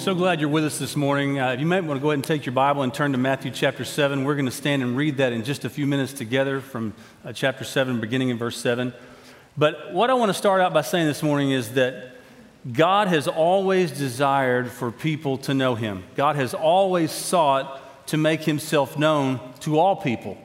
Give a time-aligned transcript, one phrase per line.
[0.00, 1.38] So glad you're with us this morning.
[1.38, 3.50] Uh, you might want to go ahead and take your Bible and turn to Matthew
[3.50, 4.24] chapter 7.
[4.24, 7.34] We're going to stand and read that in just a few minutes together from uh,
[7.34, 8.94] chapter 7, beginning in verse 7.
[9.58, 12.12] But what I want to start out by saying this morning is that
[12.72, 16.02] God has always desired for people to know Him.
[16.16, 20.38] God has always sought to make Himself known to all people.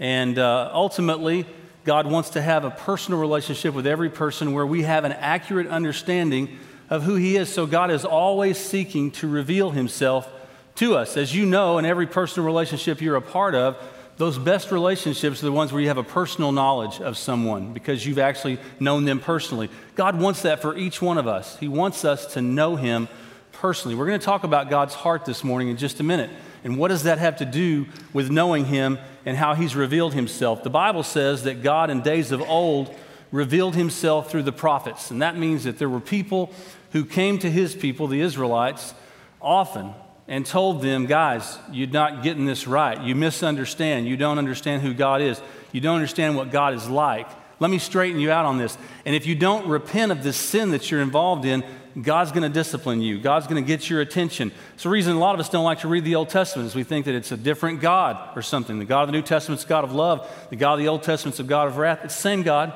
[0.00, 1.46] And uh, ultimately,
[1.84, 5.68] God wants to have a personal relationship with every person where we have an accurate
[5.68, 6.58] understanding
[6.90, 7.52] of who He is.
[7.52, 10.28] So God is always seeking to reveal Himself
[10.76, 11.16] to us.
[11.16, 13.76] As you know, in every personal relationship you're a part of,
[14.18, 18.06] those best relationships are the ones where you have a personal knowledge of someone because
[18.06, 19.68] you've actually known them personally.
[19.94, 21.58] God wants that for each one of us.
[21.58, 23.08] He wants us to know Him
[23.52, 23.94] personally.
[23.94, 26.30] We're going to talk about God's heart this morning in just a minute.
[26.64, 30.62] And what does that have to do with knowing Him and how He's revealed Himself?
[30.62, 32.94] The Bible says that God, in days of old,
[33.32, 35.10] revealed Himself through the prophets.
[35.10, 36.52] And that means that there were people
[36.92, 38.94] who came to his people, the Israelites,
[39.40, 39.92] often
[40.28, 43.00] and told them, guys, you're not getting this right.
[43.00, 44.08] You misunderstand.
[44.08, 45.40] You don't understand who God is.
[45.72, 47.28] You don't understand what God is like.
[47.60, 48.76] Let me straighten you out on this.
[49.04, 51.64] And if you don't repent of this sin that you're involved in,
[52.00, 53.18] God's going to discipline you.
[53.18, 54.52] God's going to get your attention.
[54.74, 56.74] It's the reason a lot of us don't like to read the Old Testament is
[56.74, 58.78] we think that it's a different God or something.
[58.78, 60.30] The God of the New Testament's God of love.
[60.50, 62.00] The God of the Old Testament's a God of wrath.
[62.04, 62.74] It's the same God,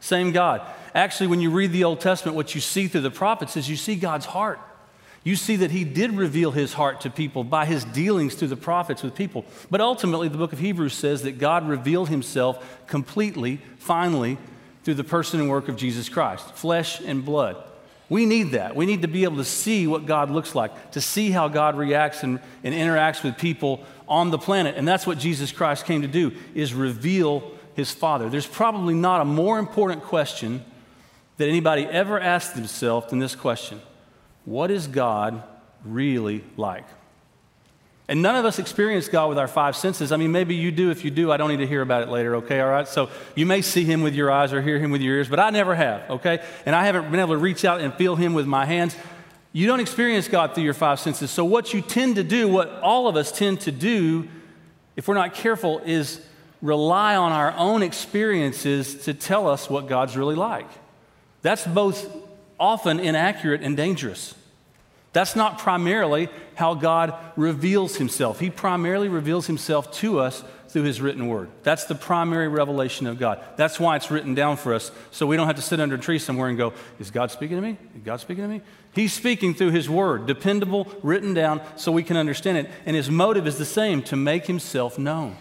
[0.00, 0.62] same God
[0.94, 3.76] actually, when you read the Old Testament, what you see through the prophets is you
[3.76, 4.60] see God's heart.
[5.22, 8.56] You see that he did reveal his heart to people by his dealings through the
[8.56, 9.44] prophets with people.
[9.70, 14.38] But ultimately, the book of Hebrews says that God revealed himself completely, finally,
[14.82, 17.62] through the person and work of Jesus Christ, flesh and blood.
[18.08, 18.74] We need that.
[18.74, 21.76] We need to be able to see what God looks like, to see how God
[21.76, 24.76] reacts and, and interacts with people on the planet.
[24.76, 28.30] And that's what Jesus Christ came to do, is reveal his Father.
[28.30, 30.64] There's probably not a more important question
[31.38, 33.80] that anybody ever asked themselves than this question
[34.44, 35.42] What is God
[35.84, 36.84] really like?
[38.08, 40.10] And none of us experience God with our five senses.
[40.10, 40.90] I mean, maybe you do.
[40.90, 42.60] If you do, I don't need to hear about it later, okay?
[42.60, 42.88] All right?
[42.88, 45.38] So you may see him with your eyes or hear him with your ears, but
[45.38, 46.42] I never have, okay?
[46.66, 48.96] And I haven't been able to reach out and feel him with my hands.
[49.52, 51.30] You don't experience God through your five senses.
[51.30, 54.28] So what you tend to do, what all of us tend to do,
[54.96, 56.20] if we're not careful, is
[56.62, 60.68] rely on our own experiences to tell us what God's really like.
[61.42, 62.10] That's both
[62.58, 64.34] often inaccurate and dangerous.
[65.12, 68.38] That's not primarily how God reveals himself.
[68.38, 71.50] He primarily reveals himself to us through his written word.
[71.64, 73.42] That's the primary revelation of God.
[73.56, 75.98] That's why it's written down for us, so we don't have to sit under a
[75.98, 77.76] tree somewhere and go, Is God speaking to me?
[77.96, 78.60] Is God speaking to me?
[78.92, 82.70] He's speaking through his word, dependable, written down, so we can understand it.
[82.86, 85.36] And his motive is the same to make himself known.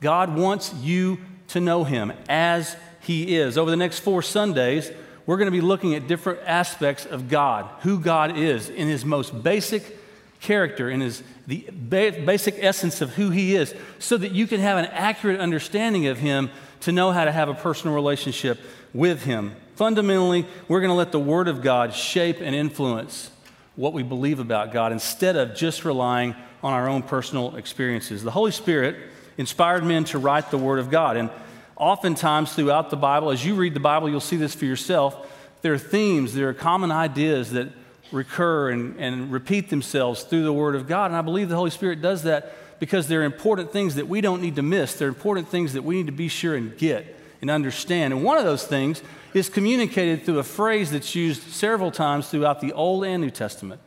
[0.00, 1.18] God wants you
[1.48, 3.56] to know him as he is.
[3.56, 4.90] Over the next four Sundays,
[5.26, 9.04] we're going to be looking at different aspects of God, who God is in his
[9.04, 9.96] most basic
[10.40, 14.78] character, in his the basic essence of who he is, so that you can have
[14.78, 18.58] an accurate understanding of him to know how to have a personal relationship
[18.92, 19.54] with him.
[19.76, 23.30] Fundamentally, we're going to let the Word of God shape and influence
[23.76, 28.24] what we believe about God instead of just relying on our own personal experiences.
[28.24, 28.96] The Holy Spirit
[29.38, 31.16] inspired men to write the Word of God.
[31.16, 31.30] And
[31.76, 35.30] Oftentimes, throughout the Bible, as you read the Bible, you'll see this for yourself.
[35.60, 37.68] There are themes, there are common ideas that
[38.12, 41.06] recur and, and repeat themselves through the Word of God.
[41.06, 44.40] And I believe the Holy Spirit does that because they're important things that we don't
[44.40, 44.94] need to miss.
[44.94, 48.14] They're important things that we need to be sure and get and understand.
[48.14, 49.02] And one of those things
[49.34, 53.82] is communicated through a phrase that's used several times throughout the Old and New Testament.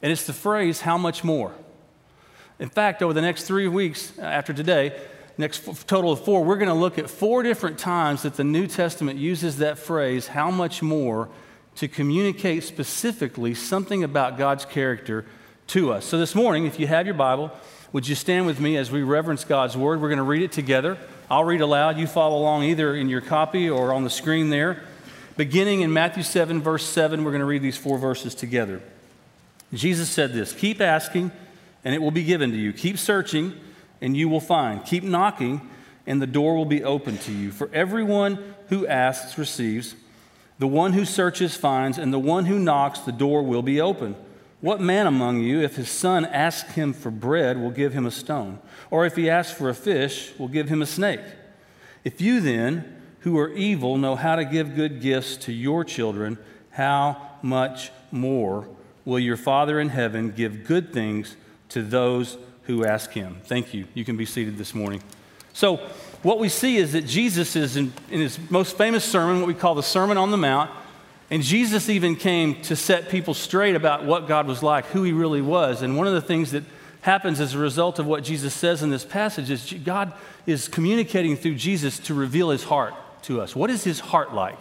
[0.00, 1.52] And it's the phrase, how much more?
[2.58, 4.98] In fact, over the next three weeks uh, after today,
[5.36, 8.66] next total of four, we're going to look at four different times that the New
[8.66, 11.28] Testament uses that phrase, how much more,
[11.76, 15.26] to communicate specifically something about God's character
[15.68, 16.06] to us.
[16.06, 17.50] So this morning, if you have your Bible,
[17.92, 20.00] would you stand with me as we reverence God's Word?
[20.00, 20.96] We're going to read it together.
[21.30, 21.98] I'll read aloud.
[21.98, 24.82] You follow along either in your copy or on the screen there.
[25.36, 28.80] Beginning in Matthew 7, verse 7, we're going to read these four verses together.
[29.74, 31.30] Jesus said this Keep asking,
[31.86, 32.72] and it will be given to you.
[32.72, 33.54] Keep searching
[34.00, 34.84] and you will find.
[34.84, 35.70] Keep knocking,
[36.04, 37.52] and the door will be open to you.
[37.52, 39.94] For everyone who asks receives,
[40.58, 44.16] the one who searches finds, and the one who knocks, the door will be open.
[44.60, 48.10] What man among you, if his son asks him for bread, will give him a
[48.10, 48.58] stone?
[48.90, 51.20] Or if he asks for a fish, will give him a snake?
[52.02, 56.36] If you then, who are evil, know how to give good gifts to your children,
[56.70, 58.68] how much more
[59.04, 61.36] will your Father in heaven give good things
[61.70, 63.38] to those who ask him.
[63.44, 63.86] Thank you.
[63.94, 65.02] You can be seated this morning.
[65.52, 65.76] So,
[66.22, 69.54] what we see is that Jesus is in, in, his most famous sermon, what we
[69.54, 70.70] call the Sermon on the Mount,
[71.30, 75.12] And Jesus even came to set people straight about what God was like, who he
[75.12, 75.82] really was.
[75.82, 76.64] And one of the things that
[77.02, 80.12] happens as a result of what Jesus says in this passage is God
[80.46, 83.54] is communicating through Jesus to reveal his heart to us.
[83.54, 84.58] What is his heart like?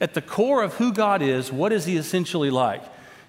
[0.00, 2.82] At the core of who God is, what is he essentially like?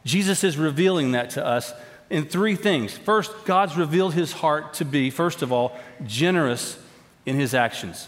[0.04, 1.72] Jesus is revealing that to us
[2.10, 2.98] in three things.
[2.98, 6.78] First, God's revealed his heart to be, first of all, generous
[7.26, 8.08] in his actions.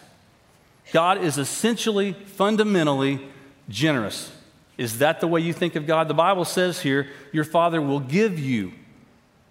[0.92, 3.20] God is essentially, fundamentally
[3.70, 4.32] generous.
[4.78, 6.08] Is that the way you think of God?
[6.08, 8.74] The Bible says here, your Father will give you.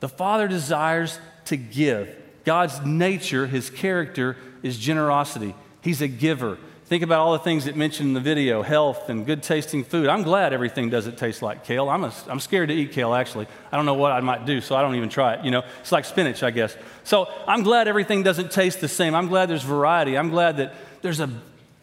[0.01, 2.15] The Father desires to give.
[2.45, 5.55] God's nature, his character, is generosity.
[5.81, 6.59] He's a giver.
[6.87, 10.09] Think about all the things that mentioned in the video health and good tasting food.
[10.09, 11.89] I'm glad everything doesn't taste like kale.
[11.89, 13.47] I'm, a, I'm scared to eat kale, actually.
[13.73, 15.45] I don't know what I might do, so I don't even try it.
[15.47, 16.77] You know, it's like spinach, I guess.
[17.03, 19.15] So I'm glad everything doesn't taste the same.
[19.15, 20.19] I'm glad there's variety.
[20.19, 21.31] I'm glad that there's a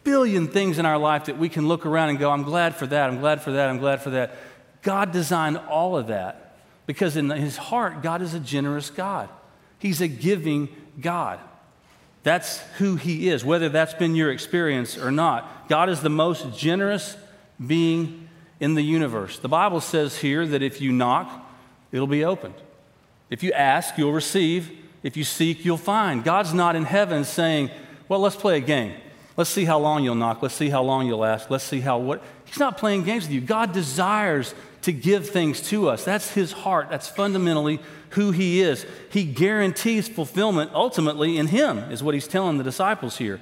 [0.04, 2.86] billion things in our life that we can look around and go, I'm glad for
[2.86, 4.36] that, I'm glad for that, I'm glad for that.
[4.82, 6.56] God designed all of that
[6.86, 9.28] because in his heart, God is a generous God.
[9.78, 10.68] He's a giving
[11.00, 11.40] God.
[12.22, 15.68] That's who he is, whether that's been your experience or not.
[15.68, 17.16] God is the most generous
[17.64, 18.28] being
[18.60, 19.38] in the universe.
[19.38, 21.44] The Bible says here that if you knock,
[21.90, 22.54] it'll be opened.
[23.28, 24.70] If you ask, you'll receive.
[25.02, 26.22] If you seek, you'll find.
[26.22, 27.70] God's not in heaven saying,
[28.08, 28.94] Well, let's play a game.
[29.36, 30.42] Let's see how long you'll knock.
[30.42, 31.50] Let's see how long you'll ask.
[31.50, 32.22] Let's see how what.
[32.44, 33.40] He's not playing games with you.
[33.40, 36.04] God desires to give things to us.
[36.04, 36.90] That's his heart.
[36.90, 37.80] That's fundamentally
[38.10, 38.84] who he is.
[39.10, 43.40] He guarantees fulfillment ultimately in him, is what he's telling the disciples here.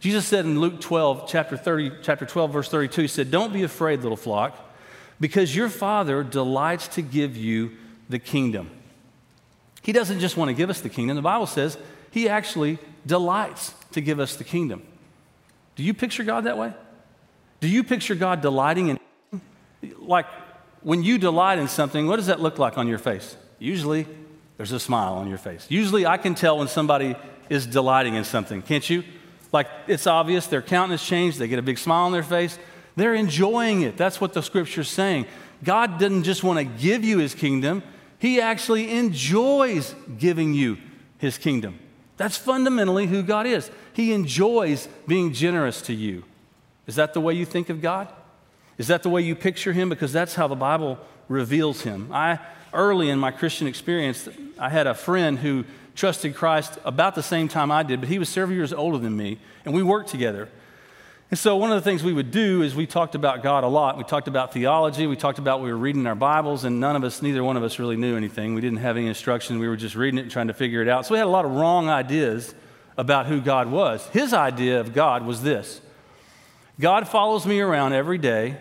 [0.00, 3.62] Jesus said in Luke 12, chapter 30, chapter 12, verse 32, he said, Don't be
[3.64, 4.56] afraid, little flock,
[5.20, 7.72] because your Father delights to give you
[8.08, 8.70] the kingdom.
[9.82, 11.16] He doesn't just want to give us the kingdom.
[11.16, 11.78] The Bible says
[12.10, 14.82] he actually delights to give us the kingdom.
[15.76, 16.72] Do you picture God that way?
[17.60, 18.98] Do you picture God delighting in
[19.98, 20.26] like
[20.88, 23.36] when you delight in something, what does that look like on your face?
[23.58, 24.06] Usually
[24.56, 25.66] there's a smile on your face.
[25.68, 27.14] Usually I can tell when somebody
[27.50, 29.04] is delighting in something, can't you?
[29.52, 32.58] Like it's obvious, their countenance changed, they get a big smile on their face.
[32.96, 33.98] They're enjoying it.
[33.98, 35.26] That's what the scripture's saying.
[35.62, 37.82] God didn't just want to give you his kingdom,
[38.18, 40.78] he actually enjoys giving you
[41.18, 41.78] his kingdom.
[42.16, 43.70] That's fundamentally who God is.
[43.92, 46.24] He enjoys being generous to you.
[46.86, 48.08] Is that the way you think of God?
[48.78, 49.88] Is that the way you picture him?
[49.88, 50.98] Because that's how the Bible
[51.28, 52.10] reveals him.
[52.12, 52.38] I
[52.72, 54.28] early in my Christian experience,
[54.58, 55.64] I had a friend who
[55.94, 59.16] trusted Christ about the same time I did, but he was several years older than
[59.16, 60.48] me, and we worked together.
[61.30, 63.68] And so, one of the things we would do is we talked about God a
[63.68, 63.98] lot.
[63.98, 65.06] We talked about theology.
[65.06, 67.62] We talked about we were reading our Bibles, and none of us, neither one of
[67.62, 68.54] us really knew anything.
[68.54, 69.58] We didn't have any instruction.
[69.58, 71.04] We were just reading it and trying to figure it out.
[71.04, 72.54] So, we had a lot of wrong ideas
[72.96, 74.06] about who God was.
[74.08, 75.82] His idea of God was this
[76.80, 78.56] God follows me around every day,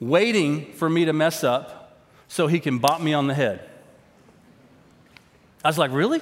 [0.00, 1.98] waiting for me to mess up
[2.28, 3.68] so he can bop me on the head.
[5.64, 6.20] I was like, Really?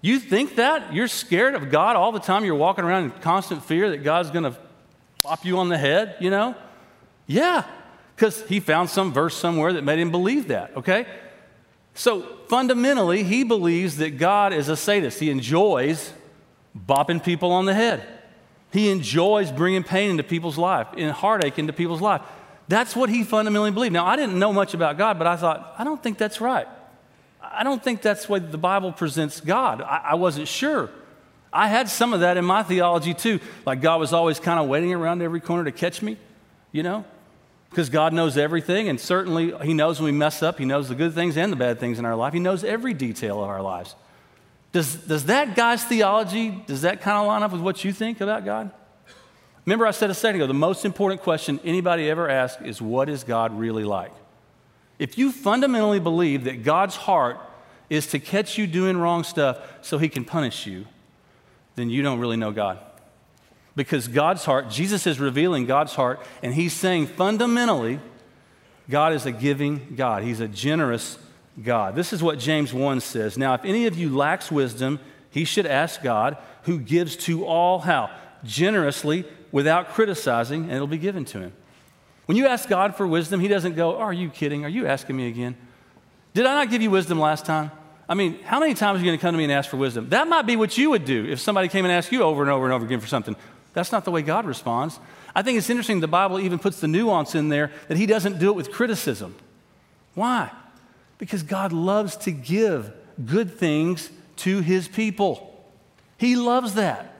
[0.00, 0.92] You think that?
[0.92, 2.44] You're scared of God all the time?
[2.44, 4.54] You're walking around in constant fear that God's going to
[5.24, 6.54] Pop you on the head, you know?
[7.26, 7.64] Yeah,
[8.14, 11.06] because he found some verse somewhere that made him believe that, okay?
[11.94, 15.18] So fundamentally, he believes that God is a sadist.
[15.18, 16.12] He enjoys
[16.76, 18.06] bopping people on the head.
[18.70, 22.20] He enjoys bringing pain into people's life, and heartache into people's life.
[22.68, 23.92] That's what he fundamentally believed.
[23.92, 26.66] Now, I didn't know much about God, but I thought, I don't think that's right.
[27.42, 29.82] I don't think that's way the Bible presents God.
[29.82, 30.90] I, I wasn't sure.
[31.52, 33.38] I had some of that in my theology too.
[33.64, 36.16] Like God was always kind of waiting around every corner to catch me,
[36.72, 37.04] you know?
[37.70, 40.58] Because God knows everything, and certainly He knows when we mess up.
[40.58, 42.32] He knows the good things and the bad things in our life.
[42.32, 43.94] He knows every detail of our lives.
[44.72, 48.20] Does, does that guy's theology, does that kind of line up with what you think
[48.20, 48.70] about God?
[49.66, 53.08] Remember, I said a second ago, the most important question anybody ever asks is, What
[53.08, 54.12] is God really like?
[54.98, 57.38] If you fundamentally believe that God's heart
[57.90, 60.86] is to catch you doing wrong stuff so he can punish you,
[61.76, 62.78] then you don't really know God.
[63.76, 67.98] Because God's heart, Jesus is revealing God's heart, and he's saying fundamentally,
[68.88, 70.22] God is a giving God.
[70.22, 71.18] He's a generous
[71.62, 71.96] God.
[71.96, 73.36] This is what James 1 says.
[73.36, 77.80] Now, if any of you lacks wisdom, he should ask God, who gives to all
[77.80, 78.10] how?
[78.44, 81.52] Generously, without criticizing, and it'll be given to him.
[82.26, 84.64] When you ask God for wisdom, he doesn't go, Are you kidding?
[84.64, 85.56] Are you asking me again?
[86.32, 87.70] Did I not give you wisdom last time?
[88.08, 89.76] I mean, how many times are you going to come to me and ask for
[89.76, 90.10] wisdom?
[90.10, 92.50] That might be what you would do if somebody came and asked you over and
[92.50, 93.34] over and over again for something.
[93.72, 94.98] That's not the way God responds.
[95.34, 98.38] I think it's interesting the Bible even puts the nuance in there that He doesn't
[98.38, 99.34] do it with criticism.
[100.14, 100.50] Why?
[101.18, 102.92] Because God loves to give
[103.24, 105.50] good things to His people.
[106.18, 107.13] He loves that.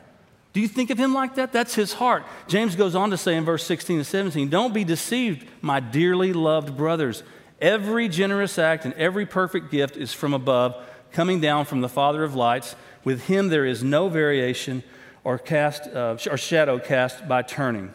[0.55, 1.53] Do you think of him like that?
[1.53, 2.25] That's his heart.
[2.47, 6.33] James goes on to say in verse 16 and 17 Don't be deceived, my dearly
[6.33, 7.25] loved brothers.
[7.61, 10.81] Every generous act and every perfect gift is from above,
[11.11, 12.77] coming down from the Father of lights.
[13.03, 14.85] With him there is no variation
[15.25, 17.93] or, cast, uh, or shadow cast by turning.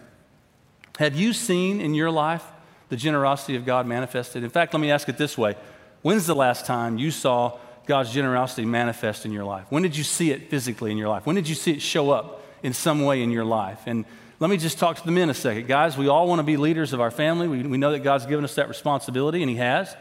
[0.97, 2.43] Have you seen in your life
[2.89, 4.43] the generosity of God manifested?
[4.43, 5.55] In fact, let me ask it this way
[6.01, 9.65] When's the last time you saw God's generosity manifest in your life?
[9.69, 11.25] When did you see it physically in your life?
[11.25, 13.79] When did you see it show up in some way in your life.
[13.85, 14.05] And
[14.39, 15.67] let me just talk to the men a second.
[15.67, 17.47] Guys, we all want to be leaders of our family.
[17.47, 19.95] We, we know that God's given us that responsibility, and He has,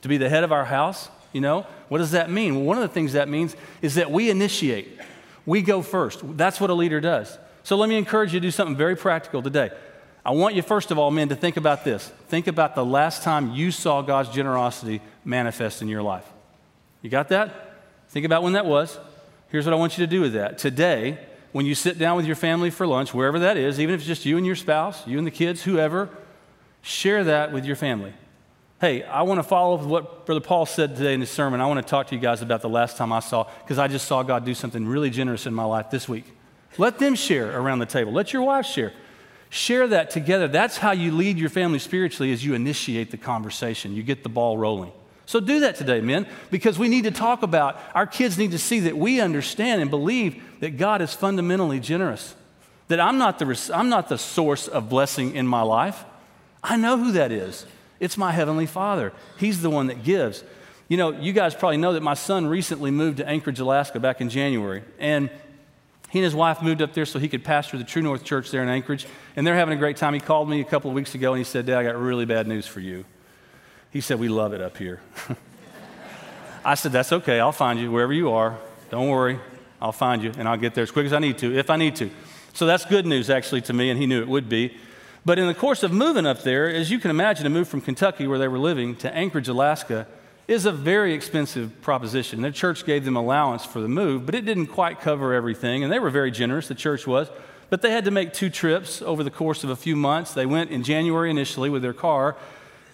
[0.00, 1.08] to be the head of our house.
[1.32, 2.56] You know, what does that mean?
[2.56, 4.98] Well, one of the things that means is that we initiate,
[5.46, 6.20] we go first.
[6.36, 7.38] That's what a leader does.
[7.64, 9.70] So let me encourage you to do something very practical today.
[10.24, 12.08] I want you, first of all, men, to think about this.
[12.28, 16.26] Think about the last time you saw God's generosity manifest in your life.
[17.02, 17.74] You got that?
[18.08, 18.98] Think about when that was.
[19.48, 20.58] Here's what I want you to do with that.
[20.58, 21.18] Today,
[21.52, 24.08] when you sit down with your family for lunch, wherever that is, even if it's
[24.08, 26.08] just you and your spouse, you and the kids, whoever,
[26.80, 28.12] share that with your family.
[28.80, 31.60] Hey, I want to follow what Brother Paul said today in his sermon.
[31.60, 33.86] I want to talk to you guys about the last time I saw, because I
[33.86, 36.24] just saw God do something really generous in my life this week.
[36.78, 38.12] Let them share around the table.
[38.12, 38.92] Let your wife share.
[39.50, 40.48] Share that together.
[40.48, 43.94] That's how you lead your family spiritually as you initiate the conversation.
[43.94, 44.92] You get the ball rolling.
[45.26, 48.58] So do that today, men, because we need to talk about, our kids need to
[48.58, 52.34] see that we understand and believe that God is fundamentally generous.
[52.88, 56.04] That I'm not the, I'm not the source of blessing in my life.
[56.62, 57.66] I know who that is.
[58.00, 59.12] It's my Heavenly Father.
[59.38, 60.42] He's the one that gives.
[60.88, 64.20] You know, you guys probably know that my son recently moved to Anchorage, Alaska back
[64.20, 64.82] in January.
[64.98, 65.30] And
[66.10, 68.50] he and his wife moved up there so he could pastor the True North Church
[68.50, 69.06] there in Anchorage.
[69.34, 70.12] And they're having a great time.
[70.12, 72.26] He called me a couple of weeks ago and he said, Dad, I got really
[72.26, 73.06] bad news for you.
[73.92, 75.00] He said, We love it up here.
[76.64, 77.38] I said, That's okay.
[77.38, 78.58] I'll find you wherever you are.
[78.90, 79.38] Don't worry.
[79.80, 81.76] I'll find you and I'll get there as quick as I need to, if I
[81.76, 82.10] need to.
[82.54, 84.76] So that's good news, actually, to me, and he knew it would be.
[85.24, 87.80] But in the course of moving up there, as you can imagine, to move from
[87.80, 90.06] Kentucky, where they were living, to Anchorage, Alaska,
[90.48, 92.42] is a very expensive proposition.
[92.42, 95.92] Their church gave them allowance for the move, but it didn't quite cover everything, and
[95.92, 97.28] they were very generous, the church was.
[97.70, 100.34] But they had to make two trips over the course of a few months.
[100.34, 102.36] They went in January initially with their car,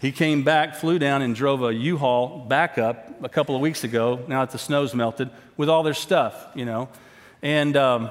[0.00, 3.82] he came back, flew down, and drove a U-Haul back up a couple of weeks
[3.82, 6.88] ago, now that the snow's melted, with all their stuff, you know.
[7.42, 8.10] And um,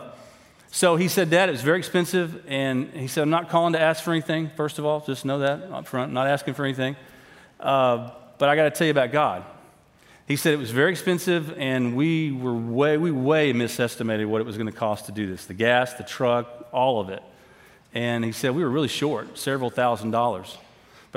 [0.70, 2.44] so he said, Dad, it was very expensive.
[2.48, 5.00] And he said, I'm not calling to ask for anything, first of all.
[5.00, 6.96] Just know that up front, not asking for anything.
[7.60, 9.46] Uh, but I got to tell you about God.
[10.28, 14.44] He said it was very expensive, and we were way, we way misestimated what it
[14.44, 17.24] was going to cost to do this the gas, the truck, all of it.
[17.94, 20.58] And he said we were really short, several thousand dollars.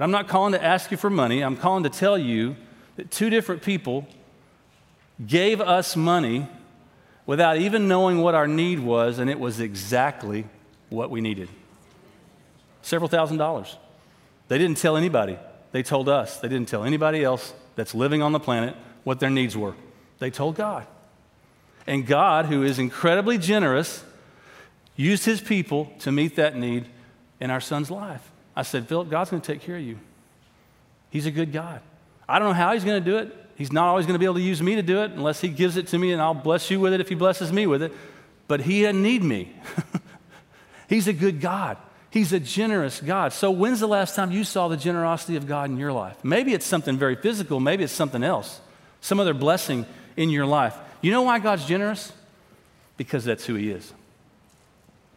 [0.00, 1.42] But I'm not calling to ask you for money.
[1.42, 2.56] I'm calling to tell you
[2.96, 4.08] that two different people
[5.26, 6.48] gave us money
[7.26, 10.46] without even knowing what our need was, and it was exactly
[10.88, 11.50] what we needed
[12.80, 13.76] several thousand dollars.
[14.48, 15.38] They didn't tell anybody.
[15.72, 16.38] They told us.
[16.38, 19.74] They didn't tell anybody else that's living on the planet what their needs were.
[20.18, 20.86] They told God.
[21.86, 24.02] And God, who is incredibly generous,
[24.96, 26.86] used his people to meet that need
[27.38, 28.29] in our son's life.
[28.54, 29.98] I said, Philip, God's going to take care of you.
[31.10, 31.80] He's a good God.
[32.28, 33.36] I don't know how he's going to do it.
[33.56, 35.48] He's not always going to be able to use me to do it unless he
[35.48, 37.82] gives it to me and I'll bless you with it if he blesses me with
[37.82, 37.92] it.
[38.48, 39.52] But he doesn't need me.
[40.88, 41.76] he's a good God.
[42.10, 43.32] He's a generous God.
[43.32, 46.16] So, when's the last time you saw the generosity of God in your life?
[46.24, 48.60] Maybe it's something very physical, maybe it's something else,
[49.00, 50.76] some other blessing in your life.
[51.02, 52.12] You know why God's generous?
[52.96, 53.92] Because that's who He is.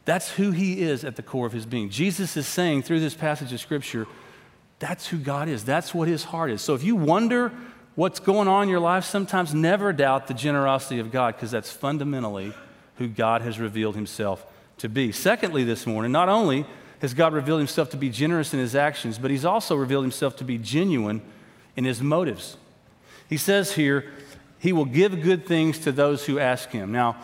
[0.05, 1.89] That's who he is at the core of his being.
[1.89, 4.07] Jesus is saying through this passage of scripture,
[4.79, 5.63] that's who God is.
[5.63, 6.61] That's what his heart is.
[6.61, 7.53] So if you wonder
[7.95, 11.71] what's going on in your life, sometimes never doubt the generosity of God because that's
[11.71, 12.53] fundamentally
[12.97, 14.45] who God has revealed himself
[14.79, 15.11] to be.
[15.11, 16.65] Secondly, this morning, not only
[16.99, 20.35] has God revealed himself to be generous in his actions, but he's also revealed himself
[20.37, 21.21] to be genuine
[21.75, 22.57] in his motives.
[23.29, 24.11] He says here,
[24.59, 26.91] he will give good things to those who ask him.
[26.91, 27.17] Now,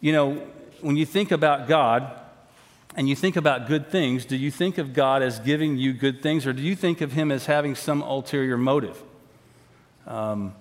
[0.00, 0.42] you know,
[0.82, 2.10] when you think about God
[2.96, 6.22] and you think about good things, do you think of God as giving you good
[6.22, 9.00] things, or do you think of Him as having some ulterior motive?
[10.06, 10.54] Um,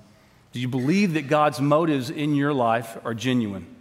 [0.51, 3.75] do you believe that God's motives in your life are genuine?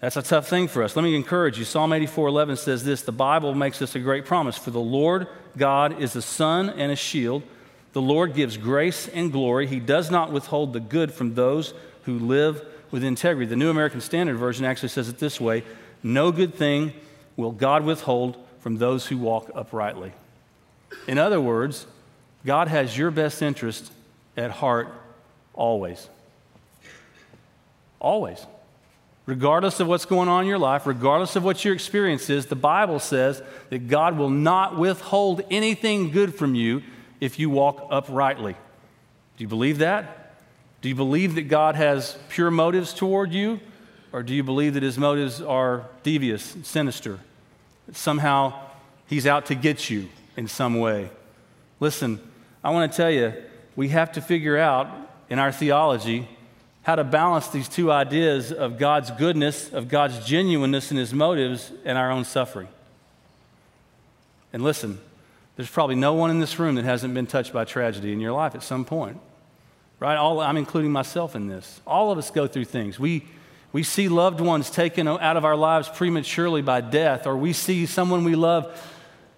[0.00, 0.96] That's a tough thing for us.
[0.96, 1.64] Let me encourage you.
[1.64, 4.58] Psalm 84 11 says this The Bible makes us a great promise.
[4.58, 7.42] For the Lord God is a sun and a shield.
[7.92, 9.66] The Lord gives grace and glory.
[9.66, 11.72] He does not withhold the good from those
[12.04, 13.46] who live with integrity.
[13.46, 15.64] The New American Standard Version actually says it this way
[16.04, 16.92] No good thing
[17.36, 20.12] will God withhold from those who walk uprightly.
[21.08, 21.86] In other words,
[22.46, 23.90] God has your best interest
[24.36, 24.92] at heart
[25.54, 26.08] always.
[27.98, 28.46] Always.
[29.26, 32.56] regardless of what's going on in your life, regardless of what your experience is, the
[32.56, 36.82] Bible says that God will not withhold anything good from you
[37.20, 38.52] if you walk uprightly.
[38.52, 40.21] Do you believe that?
[40.82, 43.60] Do you believe that God has pure motives toward you?
[44.12, 47.18] Or do you believe that his motives are devious, sinister?
[47.86, 48.52] That somehow
[49.06, 51.10] he's out to get you in some way?
[51.80, 52.20] Listen,
[52.62, 53.32] I want to tell you,
[53.74, 54.88] we have to figure out
[55.30, 56.28] in our theology
[56.82, 61.70] how to balance these two ideas of God's goodness, of God's genuineness in his motives,
[61.84, 62.68] and our own suffering.
[64.52, 65.00] And listen,
[65.56, 68.32] there's probably no one in this room that hasn't been touched by tragedy in your
[68.32, 69.18] life at some point.
[70.02, 70.16] Right?
[70.16, 71.80] All, I'm including myself in this.
[71.86, 72.98] All of us go through things.
[72.98, 73.24] We,
[73.72, 77.86] we see loved ones taken out of our lives prematurely by death, or we see
[77.86, 78.76] someone we love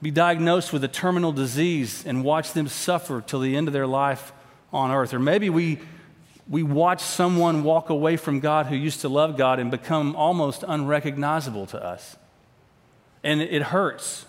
[0.01, 3.87] be diagnosed with a terminal disease and watch them suffer till the end of their
[3.87, 4.33] life
[4.73, 5.13] on earth.
[5.13, 5.81] Or maybe we,
[6.49, 10.65] we watch someone walk away from God who used to love God and become almost
[10.67, 12.17] unrecognizable to us.
[13.23, 14.25] And it hurts.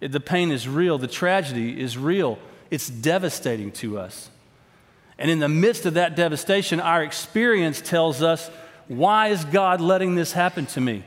[0.00, 0.96] It, the pain is real.
[0.96, 2.38] The tragedy is real.
[2.70, 4.30] It's devastating to us.
[5.18, 8.50] And in the midst of that devastation, our experience tells us
[8.88, 11.04] why is God letting this happen to me?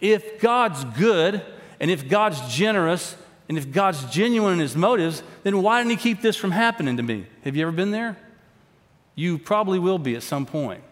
[0.00, 1.42] If God's good
[1.78, 3.16] and if God's generous
[3.48, 6.96] and if God's genuine in his motives, then why didn't he keep this from happening
[6.96, 7.26] to me?
[7.44, 8.16] Have you ever been there?
[9.14, 10.82] You probably will be at some point.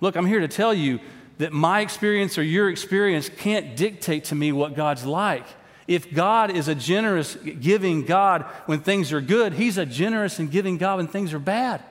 [0.00, 1.00] Look, I'm here to tell you
[1.38, 5.46] that my experience or your experience can't dictate to me what God's like.
[5.86, 10.50] If God is a generous, giving God when things are good, He's a generous and
[10.50, 11.82] giving God when things are bad.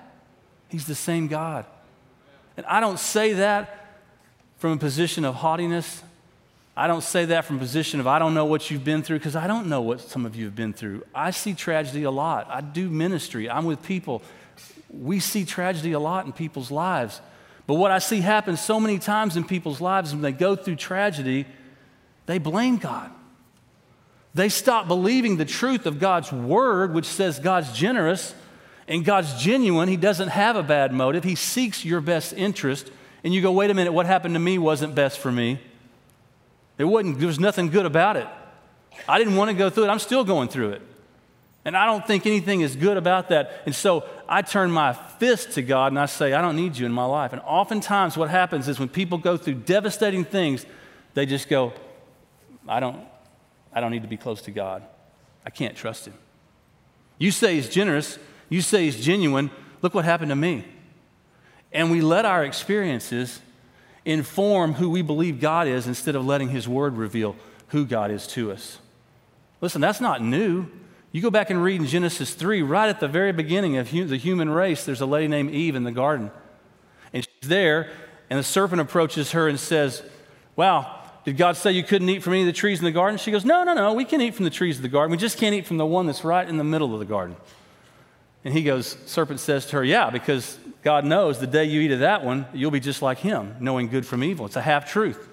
[0.70, 1.66] He's the same God.
[2.58, 4.00] And I don't say that
[4.58, 6.04] from a position of haughtiness.
[6.76, 9.20] I don't say that from a position of I don't know what you've been through
[9.20, 11.04] because I don't know what some of you have been through.
[11.14, 12.48] I see tragedy a lot.
[12.50, 13.50] I do ministry.
[13.50, 14.24] I'm with people.
[14.90, 17.22] We see tragedy a lot in people's lives.
[17.68, 20.78] But what I see happen so many times in people's lives when they go through
[20.78, 21.46] tragedy,
[22.26, 23.12] they blame God.
[24.34, 28.34] They stop believing the truth of God's word, which says God's generous,
[28.88, 31.24] and God's genuine, He doesn't have a bad motive.
[31.24, 32.92] He seeks your best interest.
[33.24, 35.60] And you go, wait a minute, what happened to me wasn't best for me.
[36.78, 38.28] It wasn't, there was nothing good about it.
[39.08, 39.88] I didn't want to go through it.
[39.88, 40.82] I'm still going through it.
[41.66, 43.62] And I don't think anything is good about that.
[43.66, 46.86] And so I turn my fist to God and I say, I don't need you
[46.86, 47.32] in my life.
[47.32, 50.66] And oftentimes what happens is when people go through devastating things,
[51.14, 51.72] they just go,
[52.68, 53.00] I don't,
[53.74, 54.84] I don't need to be close to God.
[55.46, 56.14] I can't trust him.
[57.18, 58.18] You say he's generous.
[58.50, 59.52] You say he's genuine.
[59.82, 60.66] Look what happened to me.
[61.72, 63.40] And we let our experiences
[64.06, 67.36] inform who we believe God is instead of letting his word reveal
[67.70, 68.80] who God is to us.
[69.62, 70.68] Listen, that's not new.
[71.12, 74.18] You go back and read in Genesis 3, right at the very beginning of the
[74.18, 76.32] human race, there's a lady named Eve in the garden.
[77.14, 77.92] And she's there,
[78.30, 80.04] and the serpent approaches her and says,
[80.56, 83.18] Wow, did God say you couldn't eat from any of the trees in the garden?
[83.18, 85.12] She goes, No, no, no, we can eat from the trees of the garden.
[85.12, 87.36] We just can't eat from the one that's right in the middle of the garden.
[88.44, 91.92] And he goes, Serpent says to her, Yeah, because God knows the day you eat
[91.92, 94.46] of that one, you'll be just like him, knowing good from evil.
[94.46, 95.30] It's a half truth.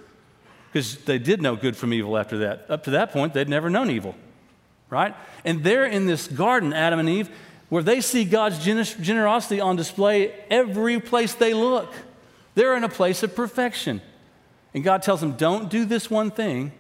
[0.73, 2.67] Because they did know good from evil after that.
[2.69, 4.15] Up to that point, they'd never known evil,
[4.89, 5.17] right?
[5.45, 7.29] And they're in this garden, Adam and Eve,
[7.69, 11.93] where they see God's generosity on display every place they look.
[12.55, 14.01] They're in a place of perfection.
[14.75, 16.73] And God tells him, Don't do this one thing.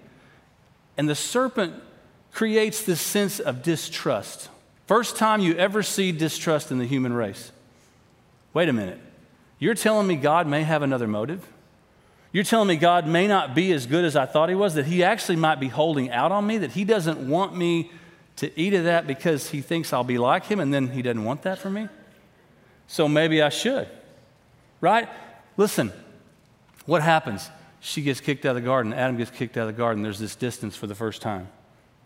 [0.97, 1.75] And the serpent
[2.33, 4.49] creates this sense of distrust.
[4.87, 7.53] First time you ever see distrust in the human race.
[8.53, 8.99] Wait a minute.
[9.59, 11.47] You're telling me God may have another motive?
[12.33, 14.87] You're telling me God may not be as good as I thought he was, that
[14.87, 17.91] he actually might be holding out on me, that he doesn't want me
[18.37, 21.25] to eat of that because he thinks I'll be like him and then he doesn't
[21.25, 21.89] want that for me?
[22.87, 23.89] So maybe I should.
[24.81, 25.09] Right?
[25.57, 25.93] Listen,
[26.87, 27.51] what happens?
[27.81, 30.03] She gets kicked out of the garden, Adam gets kicked out of the garden.
[30.03, 31.49] There's this distance for the first time.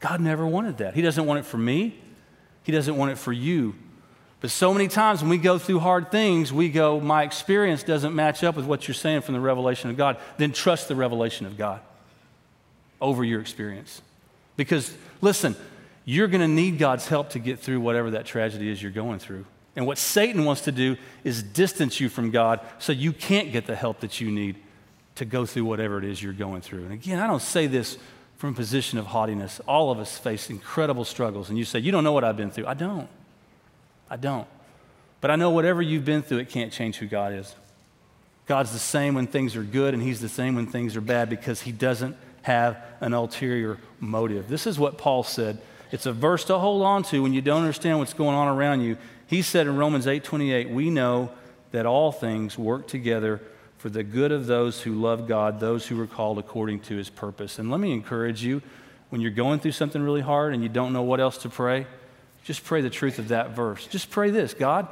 [0.00, 0.94] God never wanted that.
[0.94, 2.00] He doesn't want it for me,
[2.62, 3.74] He doesn't want it for you.
[4.40, 8.14] But so many times when we go through hard things, we go, My experience doesn't
[8.14, 10.18] match up with what you're saying from the revelation of God.
[10.36, 11.80] Then trust the revelation of God
[13.00, 14.02] over your experience.
[14.56, 15.56] Because, listen,
[16.04, 19.18] you're going to need God's help to get through whatever that tragedy is you're going
[19.18, 19.46] through.
[19.76, 23.66] And what Satan wants to do is distance you from God so you can't get
[23.66, 24.56] the help that you need
[25.16, 26.84] to go through whatever it is you're going through.
[26.84, 27.98] And again, I don't say this
[28.36, 29.60] from a position of haughtiness.
[29.66, 31.48] All of us face incredible struggles.
[31.48, 32.66] And you say, You don't know what I've been through.
[32.66, 33.08] I don't.
[34.10, 34.46] I don't.
[35.20, 37.54] But I know whatever you've been through, it can't change who God is.
[38.46, 41.30] God's the same when things are good, and He's the same when things are bad
[41.30, 44.48] because He doesn't have an ulterior motive.
[44.48, 45.58] This is what Paul said.
[45.90, 48.82] It's a verse to hold on to when you don't understand what's going on around
[48.82, 48.98] you.
[49.26, 51.30] He said in Romans 8 28, We know
[51.70, 53.40] that all things work together
[53.84, 57.10] for the good of those who love God, those who are called according to his
[57.10, 57.58] purpose.
[57.58, 58.62] And let me encourage you
[59.10, 61.86] when you're going through something really hard and you don't know what else to pray,
[62.44, 63.86] just pray the truth of that verse.
[63.86, 64.88] Just pray this God,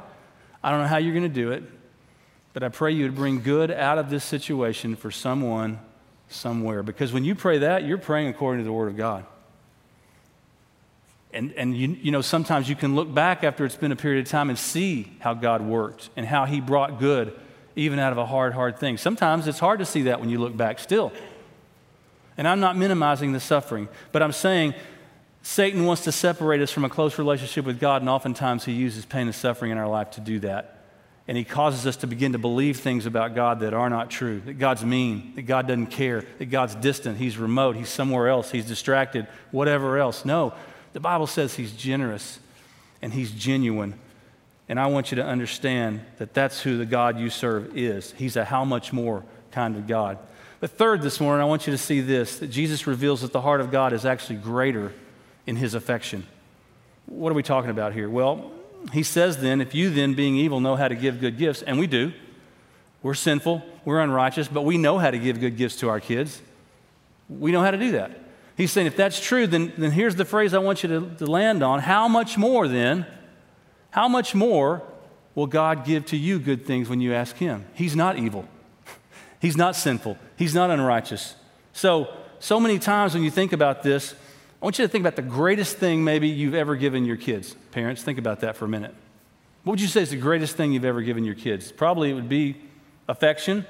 [0.63, 1.63] I don't know how you're going to do it,
[2.53, 5.79] but I pray you would bring good out of this situation for someone
[6.29, 6.83] somewhere.
[6.83, 9.25] Because when you pray that, you're praying according to the Word of God.
[11.33, 14.23] And, and you, you know, sometimes you can look back after it's been a period
[14.23, 17.33] of time and see how God worked and how He brought good
[17.75, 18.97] even out of a hard, hard thing.
[18.97, 21.11] Sometimes it's hard to see that when you look back still.
[22.37, 24.73] And I'm not minimizing the suffering, but I'm saying
[25.43, 29.05] Satan wants to separate us from a close relationship with God, and oftentimes he uses
[29.05, 30.79] pain and suffering in our life to do that.
[31.27, 34.41] And he causes us to begin to believe things about God that are not true
[34.41, 38.51] that God's mean, that God doesn't care, that God's distant, he's remote, he's somewhere else,
[38.51, 40.25] he's distracted, whatever else.
[40.25, 40.53] No,
[40.91, 42.39] the Bible says he's generous
[43.01, 43.99] and he's genuine.
[44.69, 48.13] And I want you to understand that that's who the God you serve is.
[48.13, 50.17] He's a how much more kind of God.
[50.59, 53.41] But third, this morning, I want you to see this that Jesus reveals that the
[53.41, 54.93] heart of God is actually greater
[55.45, 56.25] in his affection.
[57.05, 58.09] What are we talking about here?
[58.09, 58.51] Well,
[58.91, 61.77] he says then, if you then, being evil, know how to give good gifts, and
[61.77, 62.13] we do,
[63.01, 66.41] we're sinful, we're unrighteous, but we know how to give good gifts to our kids.
[67.29, 68.11] We know how to do that.
[68.55, 71.25] He's saying, if that's true, then, then here's the phrase I want you to, to
[71.25, 71.79] land on.
[71.79, 73.05] How much more then,
[73.93, 74.81] how much more
[75.35, 77.65] will God give to you good things when you ask Him?
[77.75, 78.47] He's not evil,
[79.39, 81.35] He's not sinful, He's not unrighteous.
[81.73, 84.15] So, so many times when you think about this,
[84.59, 87.55] I want you to think about the greatest thing maybe you've ever given your kids.
[87.69, 88.95] Parents, think about that for a minute.
[89.63, 91.71] What would you say is the greatest thing you've ever given your kids?
[91.71, 92.57] Probably it would be
[93.07, 93.67] affection,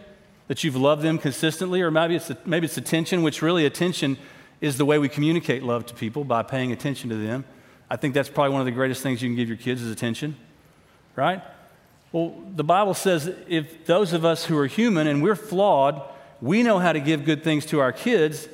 [0.47, 4.17] that you've loved them consistently, or maybe it's, maybe it's attention, which really attention
[4.61, 7.43] is the way we communicate love to people by paying attention to them.
[7.93, 9.91] I think that's probably one of the greatest things you can give your kids is
[9.91, 10.35] attention,
[11.15, 11.43] right?
[12.11, 16.01] Well, the Bible says if those of us who are human and we're flawed,
[16.41, 18.47] we know how to give good things to our kids,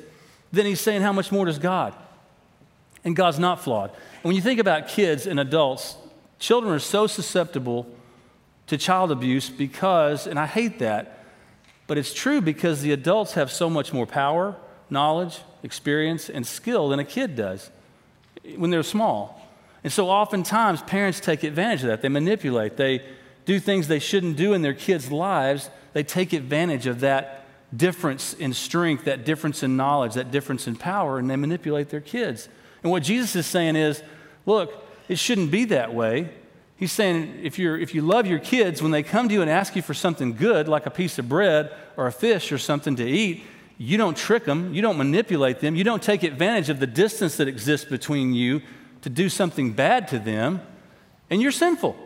[0.52, 1.94] then he's saying, how much more does God?
[3.02, 3.88] And God's not flawed.
[3.92, 5.96] And when you think about kids and adults,
[6.38, 7.86] children are so susceptible
[8.66, 11.24] to child abuse because, and I hate that,
[11.86, 14.56] but it's true because the adults have so much more power,
[14.90, 17.70] knowledge, experience, and skill than a kid does
[18.56, 19.40] when they're small.
[19.82, 22.02] And so oftentimes parents take advantage of that.
[22.02, 23.02] They manipulate, they
[23.44, 25.70] do things they shouldn't do in their kids' lives.
[25.92, 30.76] They take advantage of that difference in strength, that difference in knowledge, that difference in
[30.76, 32.48] power, and they manipulate their kids.
[32.82, 34.02] And what Jesus is saying is
[34.46, 36.30] look, it shouldn't be that way.
[36.76, 39.50] He's saying if, you're, if you love your kids, when they come to you and
[39.50, 42.96] ask you for something good, like a piece of bread or a fish or something
[42.96, 43.44] to eat,
[43.82, 47.38] you don't trick them, you don't manipulate them, you don't take advantage of the distance
[47.38, 48.60] that exists between you
[49.00, 50.60] to do something bad to them,
[51.30, 51.96] and you're sinful.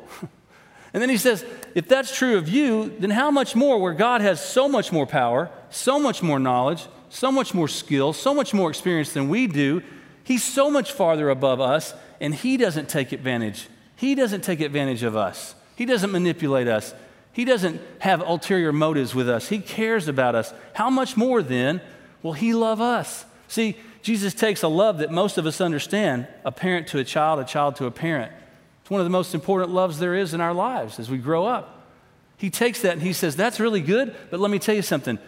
[0.95, 4.21] and then he says, if that's true of you, then how much more, where God
[4.21, 8.55] has so much more power, so much more knowledge, so much more skill, so much
[8.55, 9.83] more experience than we do,
[10.23, 13.67] he's so much farther above us, and he doesn't take advantage.
[13.97, 15.57] He doesn't take advantage of us.
[15.75, 16.95] He doesn't manipulate us.
[17.35, 19.49] He doesn't have ulterior motives with us.
[19.49, 20.55] He cares about us.
[20.73, 21.81] How much more then
[22.23, 23.27] will He love us?
[23.49, 27.41] See, Jesus takes a love that most of us understand a parent to a child,
[27.41, 28.33] a child to a parent.
[28.81, 31.45] It's one of the most important loves there is in our lives as we grow
[31.45, 31.89] up.
[32.37, 35.19] He takes that and He says, That's really good, but let me tell you something.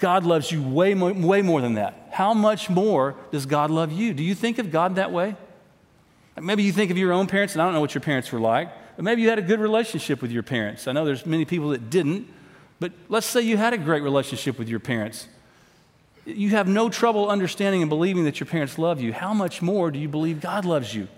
[0.00, 2.08] God loves you way more, way more than that.
[2.10, 4.12] How much more does God love you?
[4.12, 5.36] Do you think of God that way?
[6.40, 8.40] Maybe you think of your own parents, and I don't know what your parents were
[8.40, 8.70] like.
[8.96, 10.86] But maybe you had a good relationship with your parents.
[10.86, 12.28] I know there's many people that didn't,
[12.80, 15.26] but let's say you had a great relationship with your parents.
[16.26, 19.12] You have no trouble understanding and believing that your parents love you.
[19.12, 21.08] How much more do you believe God loves you?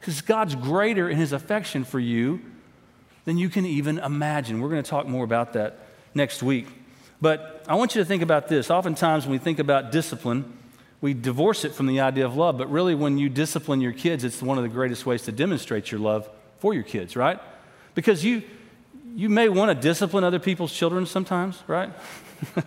[0.00, 2.40] Because God's greater in his affection for you
[3.24, 4.60] than you can even imagine.
[4.60, 5.78] We're going to talk more about that
[6.14, 6.66] next week.
[7.20, 8.70] But I want you to think about this.
[8.70, 10.56] Oftentimes, when we think about discipline,
[11.00, 12.58] we divorce it from the idea of love.
[12.58, 15.90] But really, when you discipline your kids, it's one of the greatest ways to demonstrate
[15.90, 17.40] your love for your kids, right?
[17.94, 18.42] Because you,
[19.14, 21.90] you may want to discipline other people's children sometimes, right?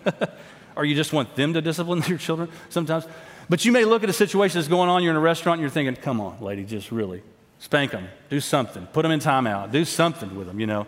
[0.76, 3.06] or you just want them to discipline your children sometimes.
[3.48, 5.62] But you may look at a situation that's going on, you're in a restaurant, and
[5.62, 7.22] you're thinking, come on, lady, just really
[7.58, 10.86] spank them, do something, put them in timeout, do something with them, you know.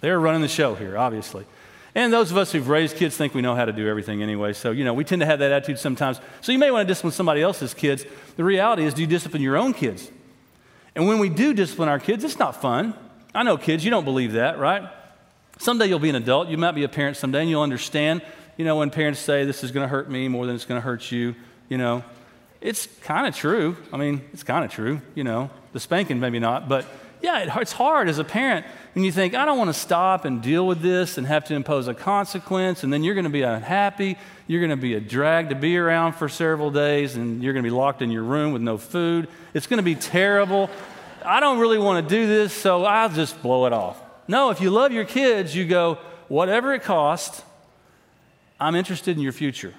[0.00, 1.44] They're running the show here, obviously.
[1.94, 4.52] And those of us who've raised kids think we know how to do everything anyway.
[4.52, 6.20] So, you know, we tend to have that attitude sometimes.
[6.40, 8.04] So you may want to discipline somebody else's kids.
[8.36, 10.10] The reality is, do you discipline your own kids?
[10.94, 12.94] And when we do discipline our kids, it's not fun.
[13.34, 14.88] I know kids, you don't believe that, right?
[15.58, 16.48] Someday you'll be an adult.
[16.48, 18.22] You might be a parent someday, and you'll understand,
[18.56, 20.80] you know, when parents say, this is going to hurt me more than it's going
[20.80, 21.34] to hurt you,
[21.68, 22.04] you know,
[22.60, 23.76] it's kind of true.
[23.92, 25.50] I mean, it's kind of true, you know.
[25.72, 26.86] The spanking, maybe not, but
[27.20, 30.40] yeah, it's hard as a parent and you think, I don't want to stop and
[30.40, 33.42] deal with this and have to impose a consequence, and then you're going to be
[33.42, 34.16] unhappy.
[34.46, 37.64] You're going to be a drag to be around for several days, and you're going
[37.64, 39.28] to be locked in your room with no food.
[39.52, 40.70] It's going to be terrible.
[41.24, 44.00] I don't really want to do this, so I'll just blow it off.
[44.28, 47.42] No, if you love your kids, you go, whatever it costs,
[48.60, 49.74] I'm interested in your future.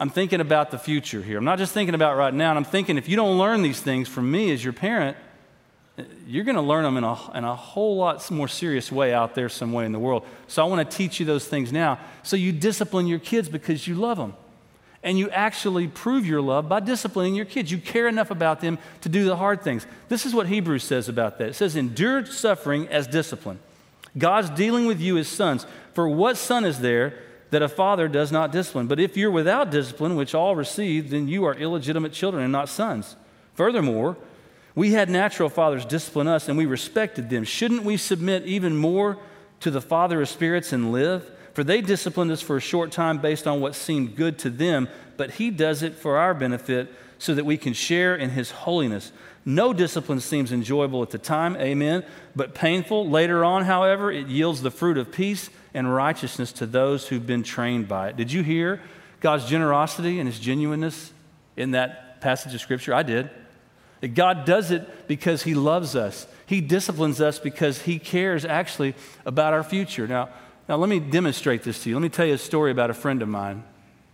[0.00, 1.38] I'm thinking about the future here.
[1.38, 2.54] I'm not just thinking about right now.
[2.54, 5.16] I'm thinking if you don't learn these things from me as your parent,
[6.26, 9.34] you're going to learn them in a, in a whole lot more serious way out
[9.34, 10.24] there some way in the world.
[10.46, 11.98] So I want to teach you those things now.
[12.22, 14.34] So you discipline your kids because you love them.
[15.02, 17.70] And you actually prove your love by disciplining your kids.
[17.70, 19.86] You care enough about them to do the hard things.
[20.08, 21.50] This is what Hebrews says about that.
[21.50, 23.60] It says, endure suffering as discipline.
[24.16, 25.66] God's dealing with you as sons.
[25.94, 27.14] For what son is there
[27.50, 28.88] that a father does not discipline?
[28.88, 32.68] But if you're without discipline, which all receive, then you are illegitimate children and not
[32.68, 33.16] sons.
[33.54, 34.16] Furthermore,
[34.78, 37.42] we had natural fathers discipline us, and we respected them.
[37.42, 39.18] Shouldn't we submit even more
[39.58, 41.28] to the Father of spirits and live?
[41.52, 44.88] For they disciplined us for a short time based on what seemed good to them,
[45.16, 49.10] but He does it for our benefit so that we can share in His holiness.
[49.44, 52.04] No discipline seems enjoyable at the time, amen,
[52.36, 53.10] but painful.
[53.10, 57.42] Later on, however, it yields the fruit of peace and righteousness to those who've been
[57.42, 58.16] trained by it.
[58.16, 58.80] Did you hear
[59.18, 61.12] God's generosity and His genuineness
[61.56, 62.94] in that passage of Scripture?
[62.94, 63.28] I did.
[64.00, 66.26] That God does it because He loves us.
[66.46, 68.94] He disciplines us because He cares actually
[69.26, 70.06] about our future.
[70.06, 70.28] Now,
[70.68, 71.96] now, let me demonstrate this to you.
[71.96, 73.64] Let me tell you a story about a friend of mine.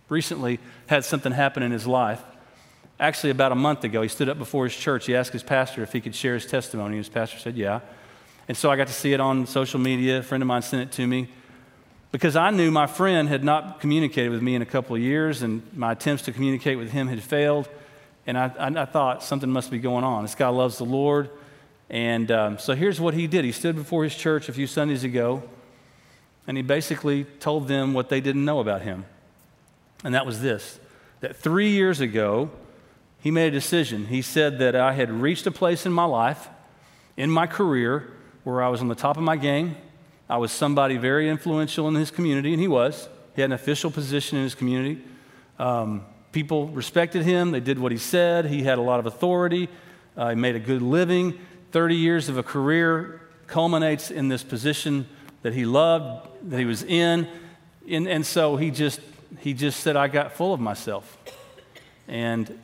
[0.07, 2.21] Recently had something happen in his life.
[2.97, 5.05] Actually, about a month ago, he stood up before his church.
[5.05, 6.95] He asked his pastor if he could share his testimony.
[6.95, 7.81] His pastor said, Yeah.
[8.47, 10.19] And so I got to see it on social media.
[10.19, 11.27] A friend of mine sent it to me
[12.13, 15.41] because I knew my friend had not communicated with me in a couple of years,
[15.41, 17.67] and my attempts to communicate with him had failed.
[18.27, 20.23] And I, I, I thought something must be going on.
[20.23, 21.29] This guy loves the Lord.
[21.89, 25.03] And um, so here's what he did he stood before his church a few Sundays
[25.03, 25.43] ago,
[26.47, 29.05] and he basically told them what they didn't know about him.
[30.03, 30.79] And that was this
[31.21, 32.49] that three years ago,
[33.19, 34.05] he made a decision.
[34.05, 36.49] He said that I had reached a place in my life,
[37.17, 38.11] in my career,
[38.43, 39.75] where I was on the top of my game.
[40.29, 43.09] I was somebody very influential in his community, and he was.
[43.35, 45.03] He had an official position in his community.
[45.59, 46.05] Um,
[46.35, 49.69] People respected him, they did what he said, he had a lot of authority,
[50.17, 51.39] uh, he made a good living.
[51.71, 55.07] 30 years of a career culminates in this position
[55.43, 57.25] that he loved, that he was in.
[57.89, 58.99] And, and so he just,
[59.39, 61.17] he just said, I got full of myself.
[62.05, 62.59] And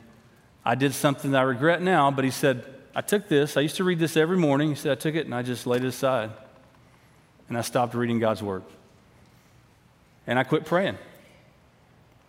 [0.66, 3.56] I did something that I regret now, but he said, I took this.
[3.56, 4.68] I used to read this every morning.
[4.68, 6.30] He said, I took it and I just laid it aside.
[7.48, 8.64] And I stopped reading God's word.
[10.26, 10.98] And I quit praying.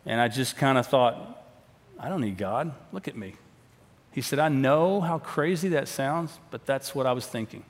[0.06, 1.33] And I just kind of thought,
[2.04, 2.74] I don't need God.
[2.92, 3.36] Look at me.
[4.12, 7.64] He said, I know how crazy that sounds, but that's what I was thinking.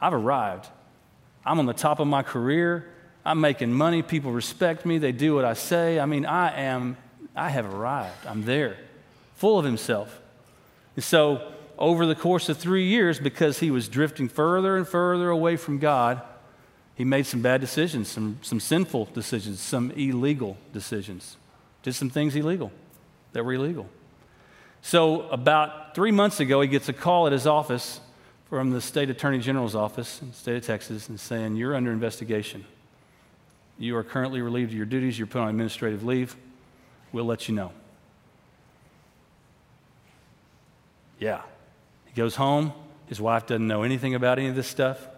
[0.00, 0.68] I've arrived.
[1.44, 2.88] I'm on the top of my career.
[3.24, 4.02] I'm making money.
[4.02, 4.98] People respect me.
[4.98, 5.98] They do what I say.
[5.98, 6.96] I mean, I am,
[7.34, 8.24] I have arrived.
[8.24, 8.76] I'm there,
[9.34, 10.20] full of himself.
[10.94, 15.28] And so, over the course of three years, because he was drifting further and further
[15.28, 16.22] away from God,
[16.94, 21.36] he made some bad decisions, some, some sinful decisions, some illegal decisions
[21.82, 22.70] did some things illegal
[23.32, 23.88] that were illegal.
[24.82, 28.00] So, about three months ago, he gets a call at his office
[28.48, 31.92] from the state attorney general's office in the state of Texas and saying, You're under
[31.92, 32.64] investigation.
[33.78, 35.18] You are currently relieved of your duties.
[35.18, 36.36] You're put on administrative leave.
[37.12, 37.72] We'll let you know.
[41.18, 41.42] Yeah.
[42.06, 42.72] He goes home.
[43.06, 45.08] His wife doesn't know anything about any of this stuff.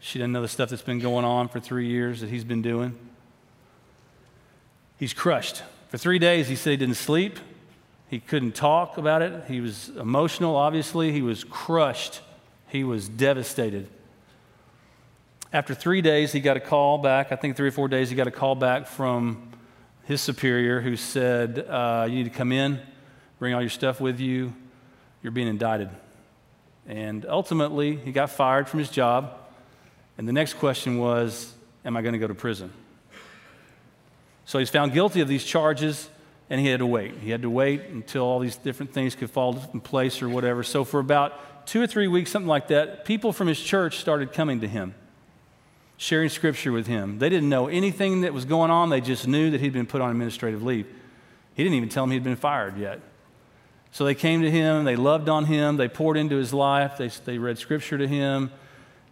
[0.00, 2.62] She doesn't know the stuff that's been going on for three years that he's been
[2.62, 2.98] doing.
[4.98, 5.62] He's crushed.
[5.94, 7.38] For three days, he said he didn't sleep.
[8.08, 9.44] He couldn't talk about it.
[9.46, 11.12] He was emotional, obviously.
[11.12, 12.20] He was crushed.
[12.66, 13.86] He was devastated.
[15.52, 17.30] After three days, he got a call back.
[17.30, 19.52] I think three or four days, he got a call back from
[20.02, 22.80] his superior who said, uh, You need to come in,
[23.38, 24.52] bring all your stuff with you.
[25.22, 25.90] You're being indicted.
[26.88, 29.32] And ultimately, he got fired from his job.
[30.18, 31.54] And the next question was,
[31.84, 32.72] Am I going to go to prison?
[34.44, 36.08] So he's found guilty of these charges,
[36.50, 37.14] and he had to wait.
[37.18, 40.62] He had to wait until all these different things could fall in place or whatever.
[40.62, 44.32] So for about two or three weeks, something like that, people from his church started
[44.32, 44.94] coming to him,
[45.96, 47.18] sharing scripture with him.
[47.18, 50.00] They didn't know anything that was going on, they just knew that he'd been put
[50.00, 50.86] on administrative leave.
[51.54, 53.00] He didn't even tell them he'd been fired yet.
[53.92, 57.08] So they came to him, they loved on him, they poured into his life, they,
[57.24, 58.50] they read scripture to him.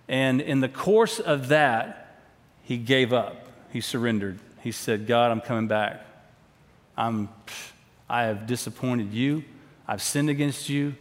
[0.08, 2.18] And in the course of that,
[2.64, 6.04] he gave up, he surrendered he said, God, I'm coming back.
[6.96, 7.28] I'm,
[8.08, 9.44] I have disappointed you.
[9.86, 10.94] I've sinned against you.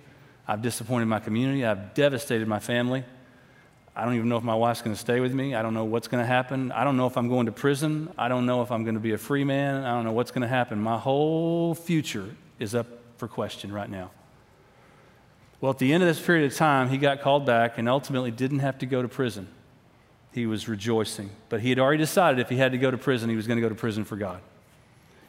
[0.48, 1.66] I've disappointed my community.
[1.66, 3.06] I've devastated my family.
[3.96, 5.54] I don't even know if my wife's going to stay with me.
[5.54, 6.72] I don't know what's going to happen.
[6.72, 8.12] I don't know if I'm going to prison.
[8.18, 9.84] I don't know if I'm going to be a free man.
[9.84, 10.82] I don't know what's going to happen.
[10.82, 14.12] My whole future is up for question right now.
[15.60, 18.32] Well, at the end of this period of time, he got called back and ultimately
[18.32, 19.48] didn't have to go to prison.
[20.34, 21.30] He was rejoicing.
[21.50, 23.58] But he had already decided if he had to go to prison, he was going
[23.58, 24.42] to go to prison for God.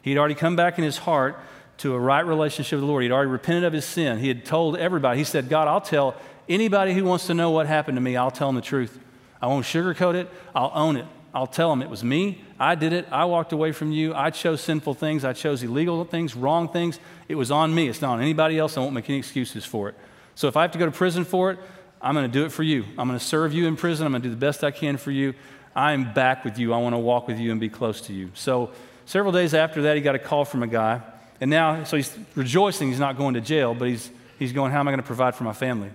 [0.01, 1.39] He had already come back in his heart
[1.77, 3.03] to a right relationship with the Lord.
[3.03, 4.19] He had already repented of his sin.
[4.19, 6.15] He had told everybody, he said, God, I'll tell
[6.49, 8.99] Anybody who wants to know what happened to me, I'll tell them the truth.
[9.41, 11.05] I won't sugarcoat it, I'll own it.
[11.35, 12.43] I'll tell them it was me.
[12.59, 13.07] I did it.
[13.11, 14.13] I walked away from you.
[14.13, 15.25] I chose sinful things.
[15.25, 16.99] I chose illegal things, wrong things.
[17.27, 17.89] It was on me.
[17.89, 18.77] It's not on anybody else.
[18.77, 19.95] I won't make any excuses for it.
[20.35, 21.59] So if I have to go to prison for it,
[22.03, 22.83] I'm going to do it for you.
[22.97, 24.05] I'm going to serve you in prison.
[24.05, 25.33] I'm going to do the best I can for you.
[25.73, 26.73] I'm back with you.
[26.73, 28.29] I want to walk with you and be close to you.
[28.33, 28.71] So
[29.05, 31.01] several days after that, he got a call from a guy.
[31.39, 34.81] And now, so he's rejoicing he's not going to jail, but he's, he's going, How
[34.81, 35.89] am I going to provide for my family?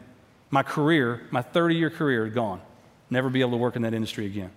[0.51, 2.61] My career, my 30 year career, gone.
[3.11, 4.51] Never be able to work in that industry again.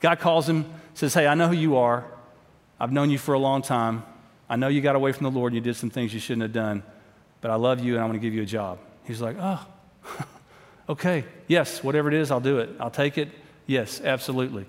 [0.00, 2.06] God calls him, says, Hey, I know who you are.
[2.78, 4.04] I've known you for a long time.
[4.48, 6.42] I know you got away from the Lord and you did some things you shouldn't
[6.42, 6.84] have done,
[7.40, 8.78] but I love you and I want to give you a job.
[9.04, 9.66] He's like, Oh,
[10.88, 12.70] okay, yes, whatever it is, I'll do it.
[12.80, 13.28] I'll take it.
[13.66, 14.66] Yes, absolutely.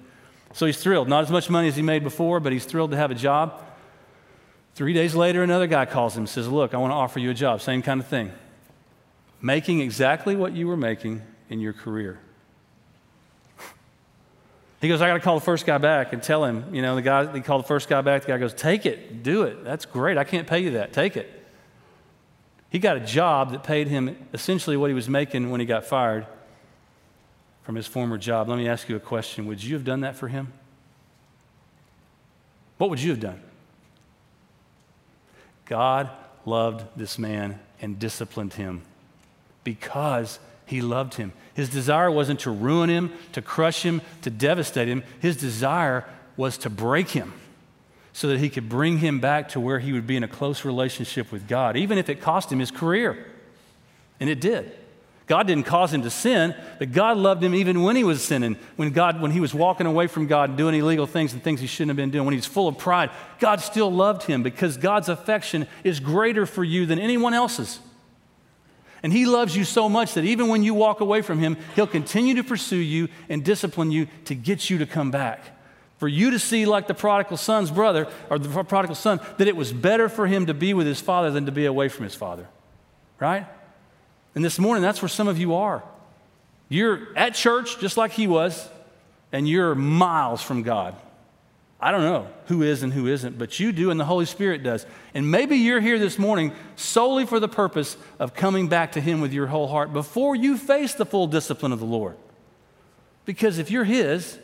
[0.54, 1.08] So he's thrilled.
[1.08, 3.63] Not as much money as he made before, but he's thrilled to have a job.
[4.75, 7.30] Three days later, another guy calls him and says, Look, I want to offer you
[7.30, 7.62] a job.
[7.62, 8.32] Same kind of thing
[9.41, 12.19] making exactly what you were making in your career.
[14.82, 16.95] He goes, I got to call the first guy back and tell him, you know,
[16.95, 18.21] the guy, he called the first guy back.
[18.21, 19.63] The guy goes, Take it, do it.
[19.63, 20.17] That's great.
[20.17, 20.93] I can't pay you that.
[20.93, 21.38] Take it.
[22.69, 25.86] He got a job that paid him essentially what he was making when he got
[25.86, 26.27] fired
[27.63, 28.47] from his former job.
[28.47, 30.53] Let me ask you a question Would you have done that for him?
[32.77, 33.41] What would you have done?
[35.65, 36.10] God
[36.45, 38.82] loved this man and disciplined him
[39.63, 41.34] because he loved him.
[41.53, 45.03] His desire wasn't to ruin him, to crush him, to devastate him.
[45.19, 46.05] His desire
[46.38, 47.34] was to break him
[48.13, 50.65] so that he could bring him back to where he would be in a close
[50.65, 53.25] relationship with God, even if it cost him his career.
[54.19, 54.71] And it did.
[55.27, 58.57] God didn't cause him to sin, but God loved him even when he was sinning.
[58.77, 61.61] When God, when he was walking away from God and doing illegal things and things
[61.61, 64.41] he shouldn't have been doing, when he was full of pride, God still loved him
[64.41, 67.79] because God's affection is greater for you than anyone else's.
[69.03, 71.87] And He loves you so much that even when you walk away from Him, He'll
[71.87, 75.57] continue to pursue you and discipline you to get you to come back.
[75.99, 79.55] For you to see, like the prodigal son's brother, or the prodigal son, that it
[79.55, 82.15] was better for him to be with his father than to be away from his
[82.15, 82.47] father.
[83.19, 83.45] Right?
[84.33, 85.83] And this morning, that's where some of you are.
[86.69, 88.67] You're at church just like he was,
[89.31, 90.95] and you're miles from God.
[91.81, 94.63] I don't know who is and who isn't, but you do, and the Holy Spirit
[94.63, 94.85] does.
[95.13, 99.21] And maybe you're here this morning solely for the purpose of coming back to Him
[99.21, 102.17] with your whole heart before you face the full discipline of the Lord.
[103.25, 104.38] Because if you're His,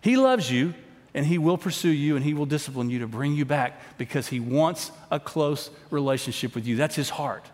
[0.00, 0.74] He loves you,
[1.18, 4.28] and He will pursue you, and He will discipline you to bring you back because
[4.28, 6.76] He wants a close relationship with you.
[6.76, 7.44] That's His heart.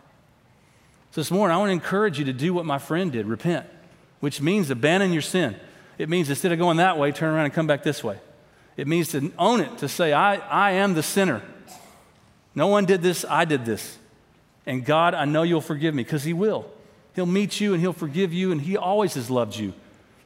[1.11, 3.67] So this morning, I want to encourage you to do what my friend did repent,
[4.21, 5.57] which means abandon your sin.
[5.97, 8.19] It means instead of going that way, turn around and come back this way.
[8.77, 11.41] It means to own it, to say, I, I am the sinner.
[12.55, 13.99] No one did this, I did this.
[14.67, 16.67] And God, I know you'll forgive me because He will.
[17.15, 19.73] He'll meet you and He'll forgive you, and He always has loved you.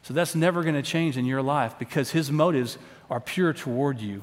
[0.03, 2.79] So that's never going to change in your life because His motives
[3.11, 4.23] are pure toward you.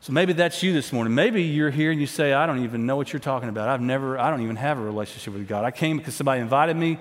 [0.00, 1.14] So maybe that's you this morning.
[1.14, 3.70] Maybe you're here and you say, I don't even know what you're talking about.
[3.70, 5.64] I've never, I don't even have a relationship with God.
[5.64, 6.98] I came because somebody invited me.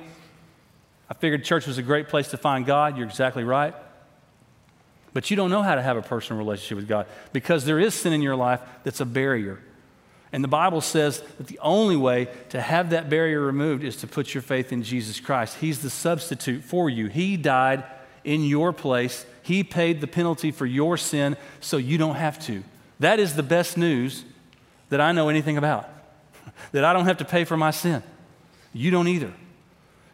[1.10, 2.97] I figured church was a great place to find God.
[2.97, 3.76] You're exactly right.
[5.12, 7.93] But you don't know how to have a personal relationship with God because there is
[7.93, 9.60] sin in your life that's a barrier.
[10.32, 14.08] And the Bible says that the only way to have that barrier removed is to
[14.08, 15.58] put your faith in Jesus Christ.
[15.60, 17.08] He's the substitute for you.
[17.08, 17.84] He died
[18.23, 22.63] in your place, He paid the penalty for your sin so you don't have to.
[22.99, 24.23] That is the best news
[24.89, 25.89] that I know anything about.
[26.71, 28.01] that I don't have to pay for my sin.
[28.73, 29.34] You don't either.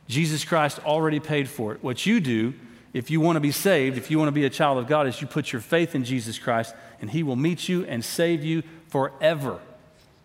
[0.07, 1.83] Jesus Christ already paid for it.
[1.83, 2.53] What you do
[2.91, 5.05] if you want to be saved, if you want to be a child of God,
[5.05, 8.43] is you put your faith in Jesus Christ and He will meet you and save
[8.43, 9.59] you forever,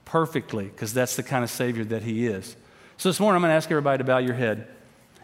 [0.06, 2.56] perfectly, because that's the kind of Savior that He is.
[2.96, 4.66] So this morning, I'm going to ask everybody to bow your head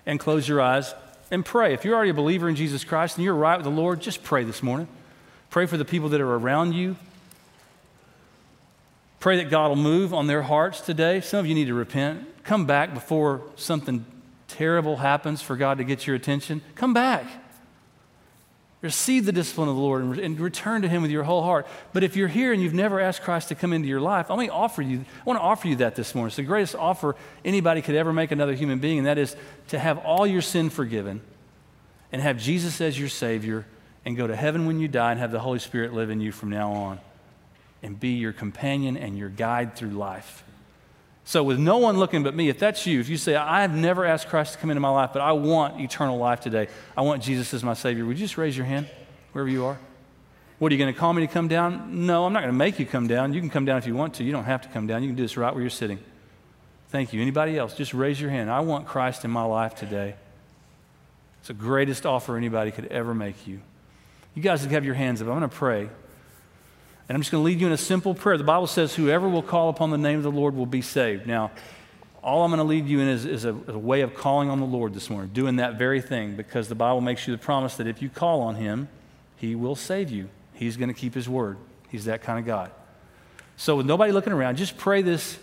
[0.05, 0.95] and close your eyes
[1.31, 1.75] and pray.
[1.75, 4.23] If you're already a believer in Jesus Christ and you're right with the Lord, just
[4.23, 4.89] pray this morning.
[5.51, 6.97] Pray for the people that are around you.
[9.19, 11.21] Pray that God will move on their hearts today.
[11.21, 12.27] Some of you need to repent.
[12.45, 14.05] Come back before something
[14.51, 17.27] terrible happens for God to get your attention, come back.
[18.83, 21.67] Receive the discipline of the Lord and, return to Him with your whole heart.
[21.93, 24.35] But if you're here and you've never asked Christ to come into your life, I
[24.35, 26.29] want to offer you, I want to offer you that this morning.
[26.29, 27.15] It's the greatest offer
[27.45, 29.37] anybody could ever make another human being, and that is
[29.69, 31.21] to have all your sin forgiven
[32.11, 33.67] and have Jesus as your Savior
[34.07, 36.33] and go to heaven when you die and have the Holy Spirit live in you
[36.33, 37.01] from now on
[37.83, 40.43] and be your companion and your guide through life.
[41.25, 44.05] So, with no one looking but me, if that's you, if you say, I've never
[44.05, 47.23] asked Christ to come into my life, but I want eternal life today, I want
[47.23, 48.89] Jesus as my Savior, would you just raise your hand
[49.33, 49.79] wherever you are?
[50.59, 52.07] What are you going to call me to come down?
[52.07, 53.33] No, I'm not going to make you come down.
[53.33, 54.25] You can come down if you want to.
[54.25, 55.03] You don't have to come down.
[55.03, 55.99] You can do this right where you're sitting.
[56.89, 57.23] Thank you.
[57.23, 57.75] Anybody else?
[57.75, 58.51] Just raise your hand.
[58.51, 60.17] I want Christ in my life today.
[61.39, 63.61] It's the greatest offer anybody could ever make you.
[64.35, 65.29] You guys have your hands up.
[65.29, 65.89] I'm going to pray.
[67.11, 68.39] And I'm just going to lead you in a simple prayer.
[68.39, 71.27] The Bible says, Whoever will call upon the name of the Lord will be saved.
[71.27, 71.51] Now,
[72.23, 74.61] all I'm going to lead you in is, is a, a, way of calling on
[74.61, 77.79] the Lord this morning, doing that very thing, because the Bible makes you the promise
[77.79, 78.89] that if you call on Him,
[79.35, 80.29] He will save you.
[80.55, 81.57] He's going to keep His word.
[81.89, 82.71] He's that kind of God.
[83.57, 85.37] So, with nobody looking around, just pray this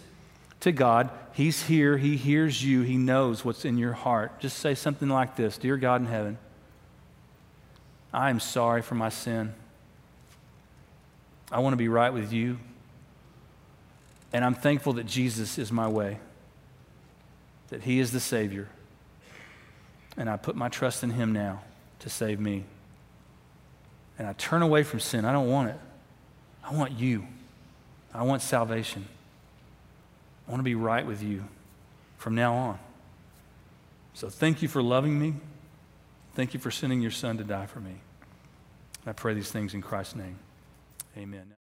[0.61, 1.09] to God.
[1.33, 1.97] He's here.
[1.97, 2.83] He hears you.
[2.83, 4.39] He knows what's in your heart.
[4.39, 6.37] Just say something like this Dear God in heaven,
[8.13, 9.53] I am sorry for my sin.
[11.51, 12.59] I want to be right with you.
[14.33, 16.19] And I'm thankful that Jesus is my way,
[17.69, 18.67] that He is the Savior.
[20.17, 21.61] And I put my trust in Him now
[21.99, 22.65] to save me.
[24.19, 25.25] And I turn away from sin.
[25.25, 25.79] I don't want it.
[26.63, 27.25] I want you.
[28.13, 29.05] I want salvation.
[30.47, 31.43] I want to be right with you
[32.17, 32.79] from now on.
[34.13, 35.35] So thank you for loving me.
[36.33, 37.95] Thank you for sending your son to die for me.
[39.05, 40.39] I pray these things in Christ's name.
[41.17, 41.53] Amen.